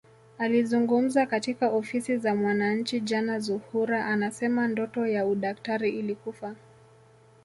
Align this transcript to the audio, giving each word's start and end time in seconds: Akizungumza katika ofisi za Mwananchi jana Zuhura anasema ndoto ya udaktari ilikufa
Akizungumza 0.37 1.25
katika 1.25 1.69
ofisi 1.71 2.17
za 2.17 2.35
Mwananchi 2.35 2.99
jana 2.99 3.39
Zuhura 3.39 4.05
anasema 4.05 4.67
ndoto 4.67 5.07
ya 5.07 5.25
udaktari 5.25 5.89
ilikufa 5.89 6.55